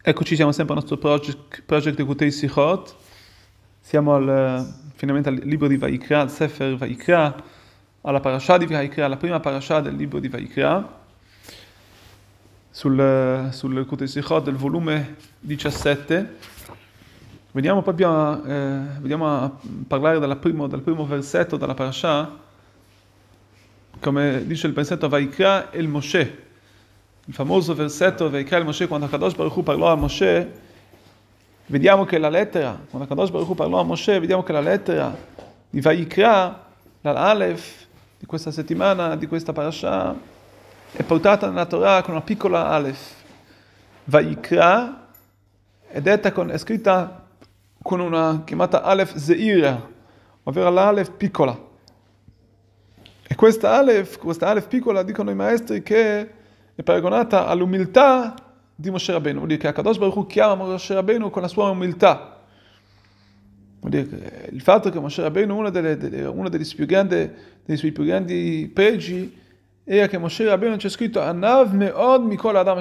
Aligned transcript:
Eccoci, 0.00 0.36
siamo 0.36 0.52
sempre 0.52 0.74
al 0.74 0.80
nostro 0.80 0.96
project, 0.96 1.62
project 1.66 1.96
di 1.96 2.04
Kutei 2.04 2.30
Sichot. 2.30 2.94
Siamo 3.80 4.14
al, 4.14 4.90
finalmente 4.94 5.28
al 5.28 5.40
libro 5.42 5.66
di 5.66 5.76
Vaikra, 5.76 6.20
al 6.20 6.30
Sefer 6.30 6.76
Vaikra, 6.76 7.34
alla 8.02 8.20
parasha 8.20 8.56
di 8.58 8.66
Vaikra, 8.66 9.08
la 9.08 9.16
prima 9.16 9.40
parasha 9.40 9.80
del 9.80 9.96
libro 9.96 10.20
di 10.20 10.28
Vaikra, 10.28 11.00
sul, 12.70 13.48
sul 13.50 13.84
Kutei 13.86 14.06
Sichot 14.06 14.44
del 14.44 14.54
volume 14.54 15.16
17. 15.40 16.36
Vediamo 17.50 17.82
proprio 17.82 18.08
a, 18.08 18.40
eh, 18.46 18.80
vediamo 19.00 19.26
a 19.26 19.52
parlare 19.86 20.36
primo, 20.36 20.68
dal 20.68 20.80
primo 20.80 21.06
versetto 21.06 21.56
della 21.56 21.74
parasha, 21.74 22.38
come 23.98 24.46
dice 24.46 24.68
il 24.68 24.72
versetto 24.72 25.08
Vaikra 25.08 25.72
el 25.72 25.88
Moshe 25.88 26.46
il 27.28 27.34
famoso 27.34 27.74
versetto 27.74 28.30
Veikra 28.30 28.64
Moshe 28.64 28.88
quando 28.88 29.06
Kadosh 29.06 29.34
Baruch 29.34 29.62
parlò 29.62 29.92
a 29.92 29.96
Moshe 29.96 30.50
vediamo 31.66 32.06
che 32.06 32.16
la 32.16 32.30
lettera 32.30 32.80
quando 32.88 33.06
Kadosh 33.06 33.28
Baruch 33.28 33.54
parlò 33.54 33.80
a 33.80 33.84
Moshe 33.84 34.18
vediamo 34.18 34.42
che 34.42 34.52
la 34.52 34.60
lettera 34.60 35.14
di 35.68 35.78
Vaikra 35.82 36.66
l'Alef 37.02 37.86
di 38.18 38.24
questa 38.24 38.50
settimana 38.50 39.14
di 39.14 39.26
questa 39.26 39.52
parasha 39.52 40.16
è 40.92 41.02
portata 41.02 41.48
nella 41.48 41.66
Torah 41.66 42.00
con 42.00 42.14
una 42.14 42.22
piccola 42.22 42.68
Alef 42.68 43.12
Vaikra 44.04 45.08
è 45.86 46.00
detta 46.00 46.32
con, 46.32 46.50
è 46.50 46.56
scritta 46.56 47.26
con 47.82 48.00
una 48.00 48.40
chiamata 48.46 48.82
Alef 48.82 49.14
Zeira 49.16 49.96
ovvero 50.44 50.70
l'Alef 50.70 51.10
piccola. 51.10 51.66
E 53.30 53.34
questa 53.34 53.76
Alef, 53.76 54.16
questa 54.16 54.48
Alef 54.48 54.66
piccola 54.66 55.02
dicono 55.02 55.30
i 55.30 55.34
maestri 55.34 55.82
che 55.82 56.36
è 56.78 56.84
paragonata 56.84 57.48
all'umiltà 57.48 58.36
di 58.72 58.88
Moshe 58.88 59.10
Rabbeinu. 59.10 59.38
Vuol 59.38 59.48
dire 59.48 59.60
che 59.60 59.66
Akadosh 59.66 59.98
Baruch 59.98 60.14
Hu 60.14 60.26
chiama 60.26 60.54
Moshe 60.54 60.94
Rabbeinu 60.94 61.28
con 61.28 61.42
la 61.42 61.48
sua 61.48 61.70
umiltà. 61.70 62.38
Vuol 63.80 63.90
dire 63.90 64.06
che 64.06 64.48
il 64.52 64.60
fatto 64.60 64.88
che 64.88 65.00
Moshe 65.00 65.20
Rabbeinu, 65.20 65.56
uno, 65.56 65.70
delle, 65.70 65.96
delle, 65.96 66.24
uno 66.26 66.48
degli, 66.48 66.74
più 66.76 66.86
grandi, 66.86 67.32
dei 67.64 67.76
suoi 67.76 67.90
più 67.90 68.04
grandi 68.04 68.70
pregi, 68.72 69.36
era 69.82 70.06
che 70.06 70.18
Moshe 70.18 70.44
Rabbeinu 70.44 70.76
c'è 70.76 70.88
scritto 70.88 71.20
Anav 71.20 71.72
me'od 71.72 72.24
mikol 72.24 72.54
adam 72.54 72.78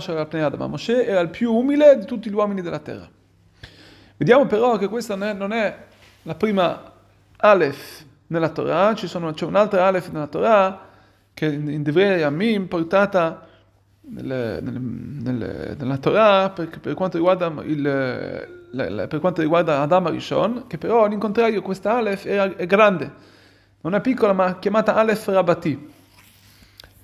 ma 0.57 0.67
Moshe 0.67 1.03
era 1.03 1.19
il 1.21 1.29
più 1.29 1.51
umile 1.51 1.97
di 1.97 2.05
tutti 2.05 2.29
gli 2.29 2.35
uomini 2.35 2.61
della 2.61 2.77
terra. 2.77 3.09
Vediamo 4.15 4.45
però 4.45 4.77
che 4.77 4.87
questa 4.87 5.15
non 5.15 5.27
è, 5.27 5.33
non 5.33 5.53
è 5.53 5.75
la 6.21 6.35
prima 6.35 6.93
Aleph 7.37 8.05
nella 8.27 8.49
Torah, 8.49 8.95
sono, 8.95 9.33
c'è 9.33 9.45
un'altra 9.45 9.87
Aleph 9.87 10.09
nella 10.11 10.27
Torah 10.27 10.81
che 11.33 11.47
in 11.47 11.81
Devrei 11.81 12.19
Yamim 12.19 12.67
portata 12.67 13.46
nel, 14.09 14.59
nel, 14.61 14.81
nel, 14.81 15.75
nella 15.77 15.97
Torah 15.97 16.49
per, 16.49 16.79
per, 16.79 16.93
quanto 16.93 17.17
riguarda 17.17 17.53
il, 17.63 17.81
la, 17.81 18.89
la, 18.89 19.07
per 19.07 19.19
quanto 19.19 19.41
riguarda 19.41 19.81
Adam 19.81 20.07
Arishon, 20.07 20.65
che 20.67 20.77
però 20.77 21.05
all'incontrario 21.05 21.61
questa 21.61 21.97
Aleph 21.97 22.25
è, 22.25 22.55
è, 22.55 22.65
grande, 22.65 23.11
non 23.81 23.95
è 23.95 24.01
piccola 24.01 24.33
ma 24.33 24.59
chiamata 24.59 24.95
Aleph 24.95 25.27
Rabati. 25.27 25.95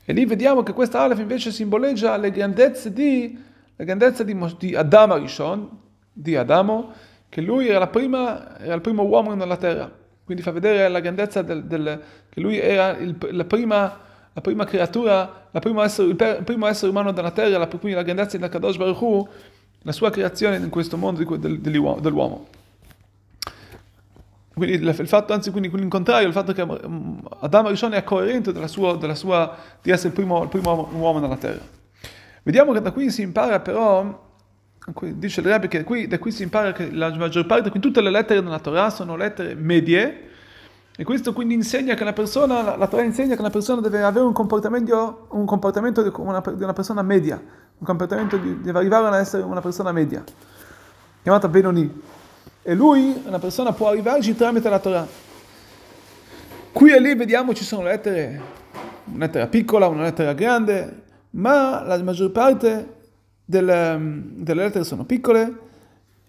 E 0.05 0.11
lì 0.13 0.25
vediamo 0.25 0.63
che 0.63 0.73
questa 0.73 1.01
Aleph 1.01 1.19
invece 1.19 1.51
simboleggia 1.51 2.17
le 2.17 2.31
grandezze 2.31 2.91
di, 2.91 3.37
le 3.75 3.85
grandezze 3.85 4.25
di, 4.25 4.37
di 4.57 4.75
Adam 4.75 5.11
Arishon, 5.11 5.69
di 6.11 6.35
Adamo, 6.35 6.91
che 7.29 7.41
lui 7.41 7.67
era, 7.67 7.87
prima, 7.87 8.59
era, 8.59 8.75
il 8.75 8.81
primo 8.81 9.03
uomo 9.03 9.33
nella 9.33 9.57
terra. 9.57 9.91
Quindi 10.23 10.43
fa 10.43 10.51
vedere 10.51 10.87
la 10.87 10.99
grandezza 10.99 11.41
del, 11.41 11.65
del, 11.65 12.01
che 12.29 12.39
lui 12.39 12.57
era 12.59 12.95
il, 12.97 13.15
la 13.31 13.45
prima 13.45 13.99
la 14.33 14.41
prima 14.41 14.65
creatura, 14.65 15.47
la 15.51 15.59
prima 15.59 15.83
essere, 15.83 16.09
il, 16.09 16.41
primo 16.43 16.67
essere 16.67 16.89
umano 16.89 17.11
della 17.11 17.31
terra, 17.31 17.57
la, 17.57 17.67
quindi 17.67 17.93
la 17.93 18.03
grandezza 18.03 18.37
di 18.37 18.47
Kadosh 18.49 18.77
Baruch 18.77 19.01
Hu, 19.01 19.27
la 19.83 19.91
sua 19.91 20.09
creazione 20.09 20.57
in 20.57 20.69
questo 20.69 20.97
mondo 20.97 21.23
del, 21.37 21.59
dell'uomo. 21.59 22.47
Quindi 24.53 24.75
il, 24.75 25.07
fatto, 25.07 25.33
anzi, 25.33 25.49
quindi 25.49 25.69
il 25.73 25.87
contrario, 25.87 26.27
il 26.27 26.33
fatto 26.33 26.53
che 26.53 26.63
mm, 26.65 27.17
Adamo 27.39 27.69
Rishon 27.69 27.93
è 27.93 28.03
coerente 28.03 28.51
della 28.51 28.67
sua, 28.67 28.95
della 28.97 29.15
sua, 29.15 29.55
di 29.81 29.89
essere 29.89 30.09
il 30.09 30.13
primo, 30.13 30.43
il 30.43 30.49
primo 30.49 30.89
uomo 30.93 31.19
nella 31.19 31.37
terra. 31.37 31.61
Vediamo 32.43 32.71
che 32.73 32.81
da 32.81 32.91
qui 32.91 33.09
si 33.09 33.21
impara 33.21 33.61
però 33.61 34.31
dice 35.13 35.39
il 35.39 35.47
Rebbe 35.47 35.67
che 35.67 35.83
qui, 35.83 36.07
da 36.07 36.19
qui 36.19 36.31
si 36.31 36.43
impara 36.43 36.71
che 36.73 36.91
la 36.91 37.15
maggior 37.15 37.45
parte, 37.45 37.69
quindi 37.69 37.87
tutte 37.87 38.01
le 38.01 38.09
lettere 38.09 38.43
della 38.43 38.59
Torah 38.59 38.89
sono 38.89 39.15
lettere 39.15 39.55
medie, 39.55 40.29
e 40.95 41.03
questo 41.03 41.33
quindi 41.33 41.55
insegna 41.55 41.95
che 41.95 42.03
la 42.03 42.13
persona, 42.13 42.77
la, 42.77 42.87
Torah 42.87 43.01
insegna 43.01 43.35
che 43.35 43.41
la 43.41 43.49
persona 43.49 43.81
deve 43.81 44.03
avere 44.03 44.25
un 44.25 44.31
comportamento, 44.31 45.25
un 45.31 45.45
comportamento 45.45 46.03
di, 46.03 46.11
una, 46.17 46.39
di 46.39 46.61
una 46.61 46.73
persona 46.73 47.01
media, 47.01 47.41
un 47.77 47.85
comportamento 47.85 48.37
di, 48.37 48.61
deve 48.61 48.77
arrivare 48.77 49.07
ad 49.07 49.15
essere 49.15 49.41
una 49.41 49.59
persona 49.59 49.91
media, 49.91 50.23
chiamata 51.23 51.47
Benoni. 51.47 52.01
E 52.61 52.75
lui, 52.75 53.23
una 53.25 53.39
persona, 53.39 53.73
può 53.73 53.89
arrivarci 53.89 54.35
tramite 54.35 54.69
la 54.69 54.79
Torah. 54.79 55.07
Qui 56.71 56.91
e 56.91 56.99
lì 56.99 57.15
vediamo 57.15 57.55
ci 57.55 57.63
sono 57.63 57.81
lettere, 57.83 58.41
una 59.05 59.25
lettera 59.25 59.47
piccola, 59.47 59.87
una 59.87 60.03
lettera 60.03 60.33
grande, 60.33 61.01
ma 61.31 61.81
la 61.81 62.01
maggior 62.03 62.31
parte 62.31 63.01
delle, 63.43 63.97
delle 64.35 64.63
lettere 64.63 64.83
sono 64.83 65.05
piccole 65.05 65.71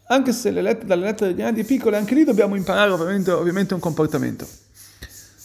anche 0.06 0.32
se 0.32 0.50
le 0.50 0.60
lettere, 0.60 0.86
dalle 0.86 1.04
lettere 1.04 1.34
grandi 1.34 1.60
e 1.60 1.64
piccole, 1.64 1.96
anche 1.96 2.14
lì 2.14 2.24
dobbiamo 2.24 2.54
imparare 2.56 2.90
ovviamente, 2.90 3.30
ovviamente 3.30 3.74
un 3.74 3.80
comportamento. 3.80 4.46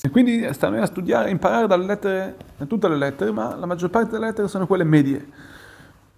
E 0.01 0.09
quindi 0.09 0.47
stiamo 0.53 0.81
a 0.81 0.85
studiare, 0.85 1.29
imparare 1.29 1.67
dalle 1.67 1.85
lettere, 1.85 2.35
da 2.57 2.65
tutte 2.65 2.87
le 2.87 2.97
lettere, 2.97 3.31
ma 3.31 3.55
la 3.55 3.65
maggior 3.65 3.89
parte 3.89 4.11
delle 4.11 4.27
lettere 4.27 4.47
sono 4.47 4.65
quelle 4.65 4.85
medie. 4.85 5.27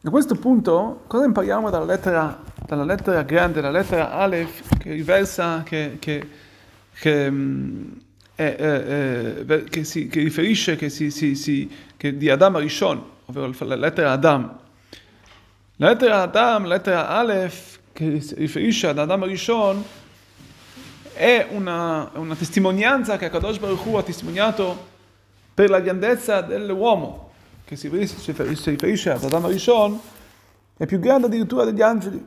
A 0.04 0.10
questo 0.10 0.36
punto, 0.36 1.04
cosa 1.06 1.26
impariamo 1.26 1.70
dalla 1.70 1.86
lettera, 1.86 2.40
dalla 2.66 2.84
lettera 2.84 3.22
grande, 3.22 3.62
la 3.62 3.70
lettera 3.70 4.12
Aleph, 4.12 4.78
che 4.80 4.92
riversa, 4.92 5.62
che, 5.64 5.98
che, 6.00 6.28
che, 6.94 7.34
è, 8.34 8.56
è, 8.56 9.64
che, 9.70 9.84
si, 9.84 10.08
che 10.08 10.22
riferisce 10.22 10.76
che, 10.76 10.90
si, 10.90 11.12
si, 11.12 11.36
si, 11.36 11.72
che 11.98 12.18
di 12.18 12.30
Adam 12.30 12.56
Arishon, 12.56 13.04
ovvero 13.26 13.54
la 13.60 13.76
lettera 13.76 14.12
Adam. 14.12 14.60
La 15.78 15.90
lettera 15.90 16.22
Adam, 16.22 16.64
la 16.64 16.76
lettera 16.76 17.08
Aleph, 17.08 17.80
che 17.94 18.22
riferisce 18.36 18.88
ad 18.88 19.00
Adam 19.00 19.26
Rishon 19.26 19.84
è 21.14 21.48
una, 21.52 22.10
una 22.16 22.36
testimonianza 22.36 23.18
che 23.18 23.26
Akadosh 23.26 23.60
Baruch 23.60 23.86
Hu 23.86 23.96
ha 23.96 24.04
testimoniato 24.04 24.90
per 25.54 25.70
la 25.70 25.80
grandezza 25.80 26.42
dell'uomo 26.42 27.32
che 27.66 27.76
si 27.76 27.88
riferisce 27.90 29.12
ad 29.12 29.24
Adam 29.24 29.48
Rishon 29.48 30.00
è 30.78 30.86
più 30.86 31.00
grande 31.00 31.28
addirittura 31.28 31.66
degli 31.66 31.82
angeli 31.82 32.26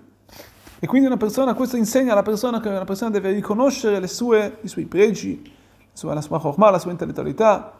e 0.84 0.86
quindi 0.86 1.06
una 1.06 1.16
persona, 1.16 1.54
questo 1.54 1.76
insegna 1.76 2.12
alla 2.12 2.22
persona 2.22 2.60
che 2.60 2.68
una 2.68 2.84
persona 2.84 3.10
deve 3.10 3.32
riconoscere 3.32 4.06
sue, 4.06 4.58
i 4.60 4.68
suoi 4.68 4.84
pregi, 4.84 5.40
la 5.42 5.50
sua, 5.94 6.12
la 6.12 6.20
sua 6.20 6.38
chokmah, 6.38 6.68
la 6.68 6.78
sua 6.78 6.90
intellettualità, 6.90 7.72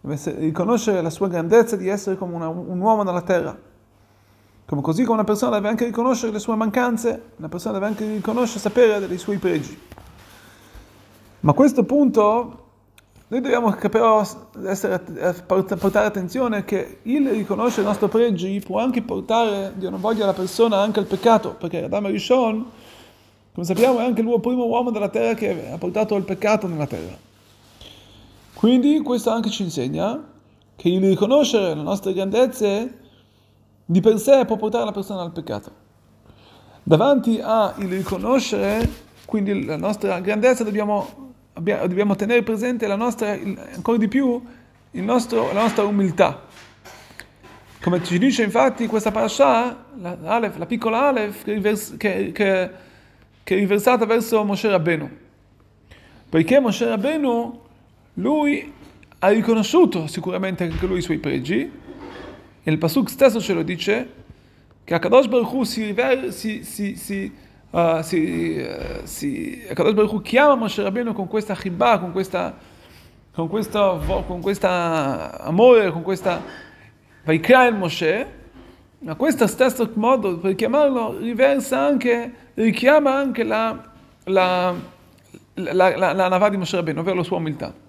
deve 0.00 0.18
riconoscere 0.40 1.00
la 1.02 1.10
sua 1.10 1.28
grandezza 1.28 1.76
di 1.76 1.86
essere 1.86 2.16
come 2.16 2.34
una, 2.34 2.48
un 2.48 2.80
uomo 2.80 3.04
nella 3.04 3.22
terra. 3.22 3.56
Come 4.72 4.84
così 4.84 5.02
come 5.02 5.16
una 5.16 5.24
persona 5.24 5.56
deve 5.56 5.68
anche 5.68 5.84
riconoscere 5.84 6.32
le 6.32 6.38
sue 6.38 6.56
mancanze, 6.56 7.32
una 7.36 7.50
persona 7.50 7.74
deve 7.74 7.88
anche 7.88 8.10
riconoscere, 8.10 8.58
sapere 8.58 9.06
dei 9.06 9.18
suoi 9.18 9.36
pregi. 9.36 9.78
Ma 11.40 11.50
a 11.50 11.54
questo 11.54 11.84
punto 11.84 12.64
noi 13.28 13.42
dobbiamo 13.42 13.70
però 13.90 14.26
essere, 14.64 14.98
portare 15.36 16.06
attenzione 16.06 16.64
che 16.64 17.00
il 17.02 17.28
riconoscere 17.28 17.82
i 17.82 17.84
nostri 17.84 18.08
pregi 18.08 18.62
può 18.64 18.80
anche 18.80 19.02
portare, 19.02 19.74
Dio 19.76 19.90
non 19.90 20.00
voglia, 20.00 20.24
la 20.24 20.32
persona 20.32 20.78
anche 20.78 21.00
al 21.00 21.04
peccato, 21.04 21.50
perché 21.50 21.84
Adamo 21.84 22.08
Rishon, 22.08 22.64
come 23.52 23.66
sappiamo, 23.66 23.98
è 23.98 24.04
anche 24.04 24.22
il 24.22 24.40
primo 24.40 24.64
uomo 24.64 24.90
della 24.90 25.10
terra 25.10 25.34
che 25.34 25.70
ha 25.70 25.76
portato 25.76 26.16
il 26.16 26.24
peccato 26.24 26.66
nella 26.66 26.86
terra. 26.86 27.14
Quindi 28.54 29.02
questo 29.02 29.28
anche 29.28 29.50
ci 29.50 29.64
insegna 29.64 30.30
che 30.76 30.88
il 30.88 31.06
riconoscere 31.06 31.74
le 31.74 31.82
nostre 31.82 32.14
grandezze 32.14 33.00
di 33.84 34.00
per 34.00 34.18
sé 34.18 34.44
può 34.44 34.56
portare 34.56 34.84
la 34.84 34.92
persona 34.92 35.22
al 35.22 35.32
peccato. 35.32 35.70
Davanti 36.82 37.40
a 37.42 37.74
il 37.78 37.88
riconoscere, 37.88 38.88
quindi 39.24 39.64
la 39.64 39.76
nostra 39.76 40.18
grandezza, 40.20 40.64
dobbiamo, 40.64 41.34
dobbiamo 41.52 42.16
tenere 42.16 42.42
presente 42.42 42.86
la 42.86 42.96
nostra, 42.96 43.30
ancora 43.30 43.98
di 43.98 44.08
più 44.08 44.42
nostro, 44.90 45.52
la 45.52 45.62
nostra 45.62 45.84
umiltà. 45.84 46.42
Come 47.80 48.02
ci 48.04 48.18
dice 48.18 48.44
infatti 48.44 48.86
questa 48.86 49.10
parasha, 49.10 49.84
la, 49.96 50.16
la 50.20 50.66
piccola 50.66 51.08
Aleph, 51.08 51.42
che, 51.44 51.60
che, 51.96 52.32
che, 52.32 52.70
che 53.42 53.54
è 53.54 53.58
riversata 53.58 54.06
verso 54.06 54.44
Moshe 54.44 54.68
Rabbeinu. 54.68 55.10
Perché 56.28 56.60
Moshe 56.60 56.86
Rabbeinu, 56.86 57.60
lui 58.14 58.72
ha 59.18 59.28
riconosciuto 59.28 60.06
sicuramente 60.06 60.64
anche 60.64 60.86
lui 60.86 60.98
i 60.98 61.02
suoi 61.02 61.18
pregi, 61.18 61.70
il 62.70 62.78
Pasuk 62.78 63.10
stesso 63.10 63.40
ce 63.40 63.52
lo 63.52 63.62
dice, 63.62 64.08
che 64.84 64.94
Akadosh 64.94 65.26
Baruch 65.26 65.52
Hu 65.52 65.64
si, 65.64 65.94
si, 66.30 66.64
si, 66.64 66.96
si, 66.96 67.32
uh, 67.70 68.02
si, 68.02 68.56
uh, 68.58 69.00
si 69.04 69.64
Akadosh 69.68 69.94
Baruch 69.94 70.12
Hu 70.12 70.20
chiama 70.22 70.54
Moshe 70.54 70.82
Rabbeinu 70.82 71.12
con 71.12 71.26
questa 71.26 71.54
chibah, 71.54 71.98
con 71.98 72.12
questa, 72.12 72.56
con 73.32 73.48
questa, 73.48 73.98
con 74.26 74.40
questa 74.40 75.40
amore, 75.40 75.90
con 75.90 76.02
questa 76.02 76.42
Vaikra 77.24 77.66
il 77.66 77.74
Moshe, 77.74 78.26
Ma 79.00 79.16
questo 79.16 79.48
stesso 79.48 79.90
modo 79.94 80.38
per 80.38 80.54
chiamarlo 80.54 81.18
riversa 81.18 81.80
anche, 81.80 82.32
richiama 82.54 83.14
anche 83.16 83.42
la, 83.42 83.90
la, 84.24 84.74
la, 85.54 85.96
la, 85.96 86.12
la 86.12 86.28
Navà 86.28 86.48
di 86.48 86.56
Moshe 86.56 86.76
Rabbeinu, 86.76 87.00
ovvero 87.00 87.16
la 87.16 87.24
sua 87.24 87.38
umiltà. 87.38 87.81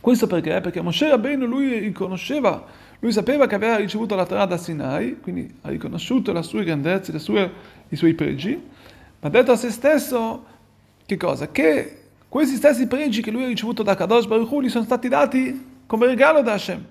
Questo 0.00 0.26
perché? 0.26 0.60
Perché 0.60 0.80
Moshe 0.80 1.08
Rabbeinu 1.08 1.46
lui 1.46 1.78
riconosceva, 1.78 2.64
lui 3.00 3.12
sapeva 3.12 3.46
che 3.46 3.54
aveva 3.54 3.76
ricevuto 3.76 4.14
la 4.14 4.26
Torah 4.26 4.46
da 4.46 4.56
Sinai, 4.56 5.18
quindi 5.20 5.52
ha 5.62 5.68
riconosciuto 5.68 6.32
le 6.32 6.42
sue 6.42 6.64
grandezze, 6.64 7.12
le 7.12 7.18
sue, 7.18 7.52
i 7.88 7.96
suoi 7.96 8.14
pregi, 8.14 8.60
ma 9.20 9.28
ha 9.28 9.30
detto 9.30 9.52
a 9.52 9.56
se 9.56 9.70
stesso 9.70 10.44
che 11.04 11.16
cosa? 11.16 11.50
Che 11.50 12.02
questi 12.28 12.56
stessi 12.56 12.86
pregi 12.86 13.22
che 13.22 13.30
lui 13.30 13.44
ha 13.44 13.46
ricevuto 13.46 13.82
da 13.82 13.94
Kadosh 13.94 14.26
Baruch 14.26 14.50
Hu 14.50 14.60
gli 14.60 14.68
sono 14.68 14.84
stati 14.84 15.08
dati 15.08 15.76
come 15.86 16.06
regalo 16.06 16.42
da 16.42 16.52
Hashem. 16.52 16.84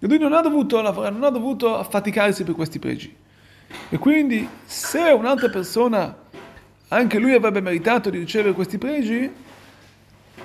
E 0.00 0.06
lui 0.06 0.18
non 0.18 0.32
ha 0.32 0.40
dovuto 0.40 0.80
lavorare, 0.80 1.12
non 1.12 1.24
ha 1.24 1.30
dovuto 1.30 1.76
affaticarsi 1.76 2.44
per 2.44 2.54
questi 2.54 2.78
pregi. 2.78 3.14
E 3.90 3.98
quindi 3.98 4.48
se 4.64 5.10
un'altra 5.10 5.50
persona, 5.50 6.16
anche 6.88 7.18
lui 7.18 7.34
avrebbe 7.34 7.60
meritato 7.60 8.08
di 8.08 8.18
ricevere 8.18 8.54
questi 8.54 8.78
pregi, 8.78 9.30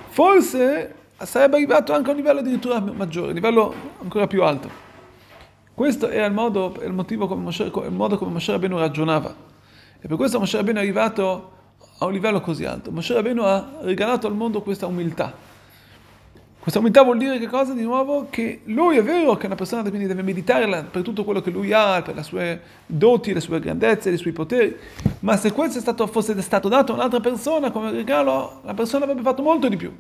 forse 0.09 0.95
sarebbe 1.25 1.57
arrivato 1.57 1.93
anche 1.93 2.09
a 2.09 2.11
un 2.11 2.17
livello 2.17 2.39
addirittura 2.39 2.79
maggiore, 2.79 3.27
a 3.27 3.29
un 3.29 3.35
livello 3.35 3.73
ancora 4.01 4.27
più 4.27 4.43
alto. 4.43 4.69
Questo 5.73 6.09
era 6.09 6.25
il 6.25 6.33
modo, 6.33 6.79
il 6.83 6.93
motivo 6.93 7.27
come 7.27 7.43
Moshe, 7.43 7.63
il 7.63 7.91
modo 7.91 8.17
come 8.17 8.31
Moshe 8.31 8.51
Rabbeinu 8.51 8.77
ragionava. 8.77 9.33
E 9.99 10.07
per 10.07 10.17
questo 10.17 10.37
Moshe 10.37 10.57
Rabbeinu 10.57 10.79
è 10.79 10.81
arrivato 10.81 11.51
a 11.97 12.05
un 12.05 12.11
livello 12.11 12.41
così 12.41 12.65
alto. 12.65 12.91
Moshe 12.91 13.13
Rabbeinu 13.13 13.41
ha 13.41 13.77
regalato 13.81 14.27
al 14.27 14.35
mondo 14.35 14.61
questa 14.61 14.85
umiltà. 14.85 15.51
Questa 16.59 16.79
umiltà 16.79 17.01
vuol 17.01 17.17
dire 17.17 17.39
che 17.39 17.47
cosa 17.47 17.73
di 17.73 17.81
nuovo? 17.81 18.27
Che 18.29 18.61
lui 18.65 18.97
è 18.97 19.03
vero 19.03 19.35
che 19.35 19.47
una 19.47 19.55
persona 19.55 19.81
quindi 19.81 20.05
deve 20.05 20.21
meditare 20.21 20.85
per 20.89 21.01
tutto 21.01 21.25
quello 21.25 21.41
che 21.41 21.49
lui 21.49 21.73
ha, 21.73 22.01
per 22.01 22.15
le 22.15 22.23
sue 22.23 22.61
doti, 22.85 23.33
le 23.33 23.41
sue 23.41 23.59
grandezze, 23.59 24.11
i 24.11 24.17
suoi 24.17 24.31
poteri, 24.31 24.73
ma 25.19 25.35
se 25.35 25.51
questo 25.51 25.79
stato, 25.81 26.07
fosse 26.07 26.39
stato 26.41 26.69
dato 26.69 26.93
a 26.93 26.95
un'altra 26.95 27.19
persona 27.19 27.69
come 27.71 27.91
regalo, 27.91 28.61
la 28.63 28.73
persona 28.73 29.03
avrebbe 29.03 29.23
fatto 29.23 29.41
molto 29.41 29.67
di 29.67 29.75
più. 29.75 29.91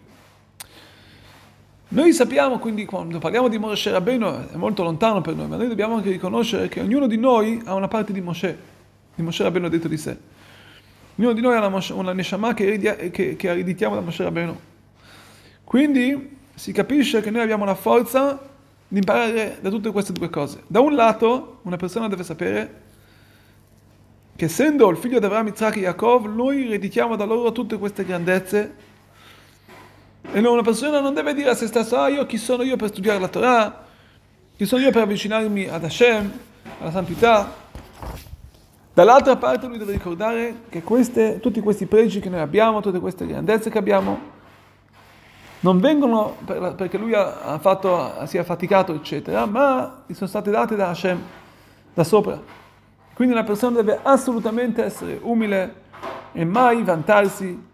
Noi 1.93 2.11
sappiamo 2.11 2.57
quindi, 2.57 2.85
quando 2.85 3.19
parliamo 3.19 3.47
di 3.47 3.59
Moshe 3.59 3.91
Rabbeinu, 3.91 4.49
è 4.51 4.55
molto 4.55 4.81
lontano 4.81 5.21
per 5.21 5.35
noi, 5.35 5.47
ma 5.47 5.57
noi 5.57 5.67
dobbiamo 5.67 5.93
anche 5.93 6.09
riconoscere 6.09 6.67
che 6.67 6.81
ognuno 6.81 7.05
di 7.05 7.17
noi 7.17 7.61
ha 7.65 7.75
una 7.75 7.87
parte 7.87 8.11
di 8.11 8.19
Moshe, 8.19 8.57
di 9.13 9.21
Moshe 9.21 9.43
Rabbeinu 9.43 9.69
detto 9.69 9.87
di 9.87 9.97
sé. 9.97 10.17
Ognuno 11.17 11.33
di 11.33 11.41
noi 11.41 11.55
ha 11.55 11.63
una, 11.63 11.83
una 11.91 12.13
Neshama 12.13 12.55
che, 12.55 13.11
che, 13.11 13.35
che 13.35 13.47
ereditiamo 13.47 13.93
da 13.93 14.01
Moshe 14.01 14.23
Rabbeinu. 14.23 14.59
Quindi, 15.63 16.35
si 16.55 16.71
capisce 16.71 17.21
che 17.21 17.29
noi 17.29 17.43
abbiamo 17.43 17.63
la 17.63 17.75
forza 17.75 18.41
di 18.87 18.97
imparare 18.97 19.59
da 19.61 19.69
tutte 19.69 19.91
queste 19.91 20.13
due 20.13 20.31
cose. 20.31 20.63
Da 20.65 20.79
un 20.79 20.95
lato, 20.95 21.59
una 21.61 21.77
persona 21.77 22.07
deve 22.07 22.23
sapere 22.23 22.81
che 24.35 24.45
essendo 24.45 24.89
il 24.89 24.97
figlio 24.97 25.19
di 25.19 25.25
Avraham, 25.25 25.51
Isaac 25.53 25.75
e 25.75 25.81
Yaakov, 25.81 26.25
noi 26.25 26.65
ereditiamo 26.65 27.15
da 27.15 27.25
loro 27.25 27.51
tutte 27.51 27.77
queste 27.77 28.03
grandezze 28.03 28.91
e 30.31 30.39
una 30.39 30.61
persona 30.61 30.99
non 30.99 31.13
deve 31.13 31.33
dire 31.33 31.49
a 31.49 31.55
se 31.55 31.67
stesso, 31.67 31.97
ah 31.97 32.07
io 32.07 32.25
chi 32.25 32.37
sono 32.37 32.63
io 32.63 32.75
per 32.75 32.89
studiare 32.89 33.19
la 33.19 33.27
Torah, 33.27 33.85
chi 34.55 34.65
sono 34.65 34.81
io 34.81 34.91
per 34.91 35.03
avvicinarmi 35.03 35.67
ad 35.67 35.83
Hashem, 35.83 36.31
alla 36.79 36.91
santità. 36.91 37.61
Dall'altra 38.93 39.35
parte 39.35 39.67
lui 39.67 39.77
deve 39.77 39.93
ricordare 39.93 40.61
che 40.69 40.83
queste, 40.83 41.39
tutti 41.39 41.59
questi 41.59 41.87
pregi 41.87 42.19
che 42.19 42.29
noi 42.29 42.39
abbiamo, 42.39 42.79
tutte 42.79 42.99
queste 42.99 43.25
grandezze 43.25 43.69
che 43.69 43.77
abbiamo, 43.77 44.31
non 45.61 45.79
vengono 45.79 46.35
perché 46.45 46.97
lui 46.97 47.13
ha 47.13 47.57
fatto, 47.59 48.13
si 48.25 48.37
è 48.37 48.39
affaticato, 48.41 48.93
eccetera, 48.93 49.45
ma 49.45 50.03
gli 50.05 50.13
sono 50.13 50.29
state 50.29 50.51
date 50.51 50.75
da 50.75 50.89
Hashem, 50.89 51.21
da 51.93 52.03
sopra. 52.03 52.39
Quindi 53.13 53.33
una 53.33 53.43
persona 53.43 53.77
deve 53.77 53.99
assolutamente 54.01 54.83
essere 54.83 55.19
umile 55.21 55.81
e 56.33 56.43
mai 56.45 56.83
vantarsi. 56.83 57.71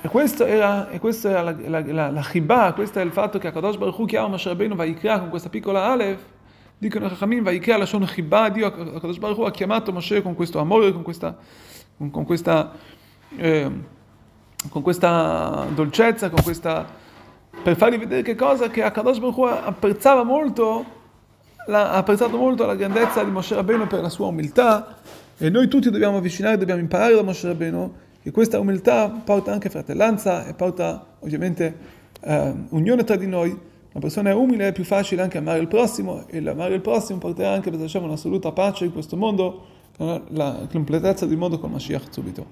E 0.00 0.08
questo 0.08 0.44
era, 0.44 0.88
e 0.90 0.98
questo 0.98 1.28
era 1.28 1.42
la, 1.42 2.22
chibah, 2.22 2.72
questo 2.74 3.00
è 3.00 3.02
il 3.02 3.12
fatto 3.12 3.38
che 3.38 3.48
Akadosh 3.48 3.76
Baruch 3.76 4.06
chiama 4.06 4.28
Moshe 4.28 4.48
Rabbeinu 4.48 4.74
Vaikra 4.74 5.18
con 5.18 5.30
questa 5.30 5.48
piccola 5.48 5.86
Aleph, 5.86 6.20
dicono 6.78 7.08
Chachamim 7.08 7.42
Vaikra 7.42 7.78
la 7.78 7.86
shon 7.86 8.04
chibah, 8.04 8.50
Dio 8.50 8.66
Akadosh 8.66 9.18
Baruch 9.18 9.46
ha 9.46 9.50
chiamato 9.50 9.92
Moshe 9.92 10.22
con 10.22 10.34
questo 10.34 10.58
amore, 10.60 10.92
con 10.92 11.02
questa, 11.02 11.36
con, 11.96 12.10
con 12.10 12.24
questa 12.24 12.72
eh, 13.36 13.70
con 14.68 14.82
questa 14.82 15.66
dolcezza, 15.74 16.28
con 16.28 16.42
questa, 16.42 16.86
per 17.62 17.76
fargli 17.76 17.98
vedere 17.98 18.22
che 18.22 18.34
cosa? 18.34 18.68
Che 18.68 18.82
Akadosh 18.82 19.18
Baruch 19.18 19.60
apprezzava 19.64 20.22
molto, 20.22 20.84
la, 21.66 21.92
ha 21.92 21.96
apprezzato 21.96 22.36
molto 22.36 22.66
la 22.66 22.74
grandezza 22.74 23.22
di 23.22 23.30
Moshe 23.30 23.54
Rabbeinu 23.54 23.86
per 23.86 24.00
la 24.00 24.08
sua 24.08 24.26
umiltà. 24.26 24.98
E 25.38 25.50
noi 25.50 25.68
tutti 25.68 25.90
dobbiamo 25.90 26.16
avvicinare, 26.16 26.56
dobbiamo 26.56 26.80
imparare 26.80 27.14
da 27.14 27.22
Moshe 27.22 27.46
Rabbeinu 27.48 27.94
che 28.26 28.32
questa 28.32 28.58
umiltà 28.58 29.08
porta 29.08 29.52
anche 29.52 29.70
fratellanza 29.70 30.46
e 30.48 30.54
porta 30.54 31.14
ovviamente 31.20 31.76
eh, 32.22 32.54
unione 32.70 33.04
tra 33.04 33.14
di 33.14 33.28
noi. 33.28 33.50
Una 33.50 34.00
persona 34.00 34.30
è 34.30 34.34
umile 34.34 34.66
è 34.66 34.72
più 34.72 34.82
facile 34.82 35.22
anche 35.22 35.38
amare 35.38 35.60
il 35.60 35.68
prossimo 35.68 36.26
e 36.26 36.40
l'amare 36.40 36.74
il 36.74 36.80
prossimo 36.80 37.20
porterà 37.20 37.52
anche 37.52 37.70
per 37.70 37.78
un'assoluta 37.78 38.50
pace 38.50 38.84
in 38.84 38.92
questo 38.92 39.16
mondo, 39.16 39.64
la 39.98 40.66
completezza 40.68 41.24
del 41.24 41.36
mondo 41.36 41.60
con 41.60 41.70
Mashiach 41.70 42.08
subito. 42.10 42.46